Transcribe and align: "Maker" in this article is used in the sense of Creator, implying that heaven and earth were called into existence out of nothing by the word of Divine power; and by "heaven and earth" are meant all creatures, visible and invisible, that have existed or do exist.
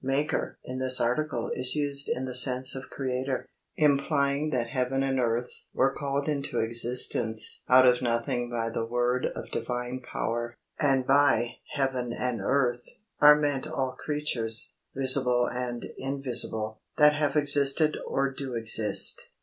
"Maker" 0.03 0.57
in 0.63 0.79
this 0.79 0.99
article 0.99 1.51
is 1.53 1.75
used 1.75 2.09
in 2.09 2.25
the 2.25 2.33
sense 2.33 2.73
of 2.73 2.89
Creator, 2.89 3.45
implying 3.75 4.49
that 4.49 4.69
heaven 4.71 5.03
and 5.03 5.19
earth 5.19 5.51
were 5.75 5.93
called 5.93 6.27
into 6.27 6.57
existence 6.59 7.61
out 7.69 7.85
of 7.87 8.01
nothing 8.01 8.49
by 8.49 8.71
the 8.71 8.83
word 8.83 9.27
of 9.35 9.51
Divine 9.51 9.99
power; 9.99 10.57
and 10.79 11.05
by 11.05 11.57
"heaven 11.73 12.11
and 12.13 12.41
earth" 12.41 12.83
are 13.19 13.35
meant 13.35 13.67
all 13.67 13.91
creatures, 13.91 14.73
visible 14.95 15.45
and 15.47 15.85
invisible, 15.99 16.79
that 16.97 17.13
have 17.13 17.35
existed 17.35 17.95
or 18.07 18.31
do 18.33 18.55
exist. 18.55 19.29